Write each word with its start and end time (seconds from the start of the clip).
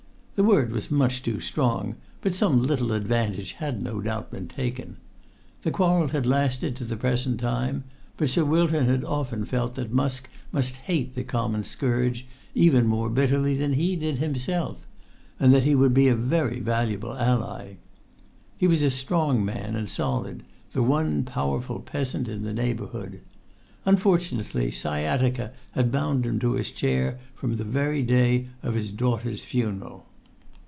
The 0.33 0.47
word 0.47 0.71
was 0.71 0.89
much 0.89 1.21
too 1.21 1.39
strong; 1.39 1.97
but 2.21 2.33
some 2.33 2.63
little 2.63 2.93
advantage 2.93 3.51
had 3.53 3.79
no 3.83 3.99
doubt 4.01 4.31
been 4.31 4.47
taken. 4.47 4.97
The 5.61 5.69
quarrel 5.69 6.07
had[Pg 6.07 6.25
127] 6.25 6.31
lasted 6.31 6.75
to 6.77 6.83
the 6.83 6.97
present 6.97 7.39
time; 7.39 7.83
but 8.17 8.27
Sir 8.27 8.43
Wilton 8.43 8.87
had 8.87 9.03
often 9.03 9.45
felt 9.45 9.75
that 9.75 9.91
Musk 9.93 10.27
must 10.51 10.77
hate 10.77 11.13
the 11.13 11.23
common 11.23 11.63
scourge 11.63 12.25
even 12.55 12.87
more 12.87 13.11
bitterly 13.11 13.55
than 13.55 13.73
he 13.73 13.95
did 13.95 14.17
himself, 14.17 14.87
and 15.39 15.53
that 15.53 15.61
he 15.61 15.75
would 15.75 15.93
be 15.93 16.07
a 16.07 16.15
very 16.15 16.59
valuable 16.59 17.13
ally. 17.15 17.73
He 18.57 18.65
was 18.65 18.81
a 18.81 18.89
strong 18.89 19.45
man 19.45 19.75
and 19.75 19.87
solid, 19.87 20.41
the 20.71 20.81
one 20.81 21.23
powerful 21.23 21.81
peasant 21.81 22.27
in 22.27 22.41
the 22.41 22.51
neighbourhood. 22.53 23.19
Unfortunately, 23.85 24.71
sciatica 24.71 25.51
had 25.73 25.91
bound 25.91 26.25
him 26.25 26.39
to 26.39 26.53
his 26.53 26.71
chair 26.71 27.19
from 27.35 27.57
the 27.57 27.63
very 27.63 28.01
day 28.01 28.47
of 28.63 28.73
his 28.73 28.89
daughter's 28.89 29.45
funeral. 29.45 30.07